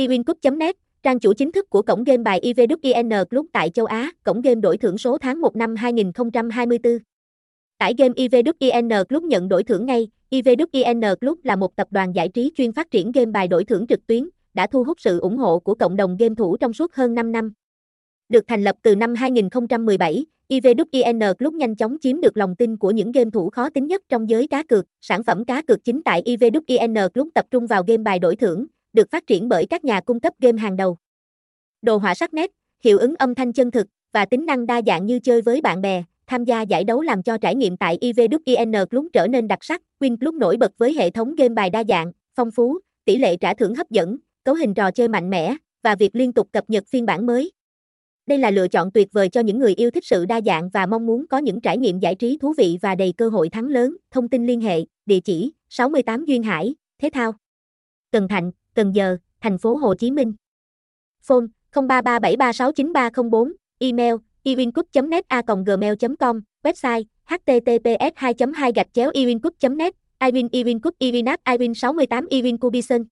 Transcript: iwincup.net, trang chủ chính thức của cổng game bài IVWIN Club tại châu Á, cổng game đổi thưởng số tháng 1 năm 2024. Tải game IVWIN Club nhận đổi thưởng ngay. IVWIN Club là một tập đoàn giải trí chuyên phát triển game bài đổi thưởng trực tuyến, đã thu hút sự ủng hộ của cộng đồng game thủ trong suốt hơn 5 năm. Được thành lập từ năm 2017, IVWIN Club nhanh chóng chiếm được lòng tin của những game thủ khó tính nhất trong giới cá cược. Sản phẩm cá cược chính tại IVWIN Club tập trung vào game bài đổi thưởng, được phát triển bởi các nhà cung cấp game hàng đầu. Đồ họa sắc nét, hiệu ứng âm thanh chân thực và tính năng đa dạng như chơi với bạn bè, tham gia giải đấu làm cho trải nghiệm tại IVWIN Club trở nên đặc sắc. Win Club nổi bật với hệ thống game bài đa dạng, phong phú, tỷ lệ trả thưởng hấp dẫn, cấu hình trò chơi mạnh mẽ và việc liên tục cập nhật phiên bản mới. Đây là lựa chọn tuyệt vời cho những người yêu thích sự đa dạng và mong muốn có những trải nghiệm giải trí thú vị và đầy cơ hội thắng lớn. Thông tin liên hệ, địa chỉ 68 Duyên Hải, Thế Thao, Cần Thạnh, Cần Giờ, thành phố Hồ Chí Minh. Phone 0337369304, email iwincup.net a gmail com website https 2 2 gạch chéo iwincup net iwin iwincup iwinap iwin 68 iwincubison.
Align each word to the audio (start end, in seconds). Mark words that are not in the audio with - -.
iwincup.net, 0.00 0.76
trang 1.02 1.20
chủ 1.20 1.32
chính 1.32 1.52
thức 1.52 1.70
của 1.70 1.82
cổng 1.82 2.04
game 2.04 2.22
bài 2.22 2.40
IVWIN 2.42 3.24
Club 3.24 3.46
tại 3.52 3.70
châu 3.70 3.86
Á, 3.86 4.10
cổng 4.24 4.40
game 4.40 4.60
đổi 4.60 4.78
thưởng 4.78 4.98
số 4.98 5.18
tháng 5.18 5.40
1 5.40 5.56
năm 5.56 5.76
2024. 5.76 6.98
Tải 7.78 7.94
game 7.98 8.14
IVWIN 8.14 9.04
Club 9.04 9.24
nhận 9.24 9.48
đổi 9.48 9.64
thưởng 9.64 9.86
ngay. 9.86 10.08
IVWIN 10.30 11.16
Club 11.16 11.38
là 11.42 11.56
một 11.56 11.76
tập 11.76 11.88
đoàn 11.90 12.12
giải 12.14 12.28
trí 12.28 12.52
chuyên 12.56 12.72
phát 12.72 12.90
triển 12.90 13.12
game 13.12 13.30
bài 13.30 13.48
đổi 13.48 13.64
thưởng 13.64 13.86
trực 13.86 14.06
tuyến, 14.06 14.28
đã 14.54 14.66
thu 14.66 14.84
hút 14.84 15.00
sự 15.00 15.20
ủng 15.20 15.36
hộ 15.36 15.58
của 15.58 15.74
cộng 15.74 15.96
đồng 15.96 16.16
game 16.16 16.34
thủ 16.34 16.56
trong 16.56 16.72
suốt 16.72 16.94
hơn 16.94 17.14
5 17.14 17.32
năm. 17.32 17.52
Được 18.28 18.44
thành 18.48 18.64
lập 18.64 18.76
từ 18.82 18.96
năm 18.96 19.14
2017, 19.14 20.26
IVWIN 20.48 21.34
Club 21.34 21.54
nhanh 21.54 21.76
chóng 21.76 21.96
chiếm 22.00 22.20
được 22.20 22.36
lòng 22.36 22.56
tin 22.56 22.76
của 22.76 22.90
những 22.90 23.12
game 23.12 23.30
thủ 23.30 23.50
khó 23.50 23.70
tính 23.70 23.86
nhất 23.86 24.02
trong 24.08 24.30
giới 24.30 24.46
cá 24.46 24.62
cược. 24.62 24.84
Sản 25.00 25.22
phẩm 25.22 25.44
cá 25.44 25.62
cược 25.62 25.84
chính 25.84 26.02
tại 26.02 26.22
IVWIN 26.24 27.08
Club 27.08 27.28
tập 27.34 27.44
trung 27.50 27.66
vào 27.66 27.82
game 27.86 28.02
bài 28.02 28.18
đổi 28.18 28.36
thưởng, 28.36 28.66
được 28.92 29.10
phát 29.10 29.26
triển 29.26 29.48
bởi 29.48 29.66
các 29.66 29.84
nhà 29.84 30.00
cung 30.00 30.20
cấp 30.20 30.32
game 30.38 30.58
hàng 30.58 30.76
đầu. 30.76 30.96
Đồ 31.82 31.96
họa 31.96 32.14
sắc 32.14 32.34
nét, 32.34 32.50
hiệu 32.84 32.98
ứng 32.98 33.14
âm 33.18 33.34
thanh 33.34 33.52
chân 33.52 33.70
thực 33.70 33.86
và 34.12 34.24
tính 34.24 34.46
năng 34.46 34.66
đa 34.66 34.82
dạng 34.86 35.06
như 35.06 35.20
chơi 35.20 35.42
với 35.42 35.60
bạn 35.60 35.80
bè, 35.82 36.02
tham 36.26 36.44
gia 36.44 36.62
giải 36.62 36.84
đấu 36.84 37.00
làm 37.00 37.22
cho 37.22 37.38
trải 37.38 37.54
nghiệm 37.54 37.76
tại 37.76 37.98
IVWIN 38.00 38.86
Club 38.86 39.06
trở 39.12 39.26
nên 39.26 39.48
đặc 39.48 39.64
sắc. 39.64 39.82
Win 40.00 40.16
Club 40.16 40.34
nổi 40.34 40.56
bật 40.56 40.72
với 40.78 40.94
hệ 40.94 41.10
thống 41.10 41.34
game 41.34 41.54
bài 41.54 41.70
đa 41.70 41.84
dạng, 41.88 42.12
phong 42.34 42.50
phú, 42.50 42.78
tỷ 43.04 43.18
lệ 43.18 43.36
trả 43.36 43.54
thưởng 43.54 43.74
hấp 43.74 43.90
dẫn, 43.90 44.16
cấu 44.44 44.54
hình 44.54 44.74
trò 44.74 44.90
chơi 44.90 45.08
mạnh 45.08 45.30
mẽ 45.30 45.56
và 45.82 45.94
việc 45.94 46.16
liên 46.16 46.32
tục 46.32 46.48
cập 46.52 46.64
nhật 46.70 46.84
phiên 46.88 47.06
bản 47.06 47.26
mới. 47.26 47.52
Đây 48.26 48.38
là 48.38 48.50
lựa 48.50 48.68
chọn 48.68 48.90
tuyệt 48.92 49.08
vời 49.12 49.28
cho 49.28 49.40
những 49.40 49.58
người 49.58 49.74
yêu 49.74 49.90
thích 49.90 50.04
sự 50.06 50.26
đa 50.26 50.40
dạng 50.40 50.68
và 50.68 50.86
mong 50.86 51.06
muốn 51.06 51.26
có 51.26 51.38
những 51.38 51.60
trải 51.60 51.78
nghiệm 51.78 51.98
giải 51.98 52.14
trí 52.14 52.38
thú 52.38 52.54
vị 52.58 52.78
và 52.82 52.94
đầy 52.94 53.12
cơ 53.16 53.28
hội 53.28 53.48
thắng 53.48 53.66
lớn. 53.66 53.96
Thông 54.10 54.28
tin 54.28 54.46
liên 54.46 54.60
hệ, 54.60 54.84
địa 55.06 55.20
chỉ 55.20 55.52
68 55.68 56.24
Duyên 56.24 56.42
Hải, 56.42 56.74
Thế 56.98 57.10
Thao, 57.12 57.32
Cần 58.12 58.28
Thạnh, 58.28 58.50
Cần 58.74 58.92
Giờ, 58.94 59.16
thành 59.40 59.58
phố 59.58 59.76
Hồ 59.76 59.94
Chí 59.94 60.10
Minh. 60.10 60.34
Phone 61.22 61.46
0337369304, 61.72 63.52
email 63.78 64.14
iwincup.net 64.44 65.24
a 65.28 65.42
gmail 65.66 65.94
com 66.18 66.40
website 66.62 67.04
https 67.26 68.12
2 68.16 68.34
2 68.34 68.72
gạch 68.72 68.88
chéo 68.92 69.10
iwincup 69.10 69.52
net 69.76 69.94
iwin 70.20 70.48
iwincup 70.52 70.94
iwinap 70.98 71.40
iwin 71.44 71.74
68 71.74 72.26
iwincubison. 72.30 73.04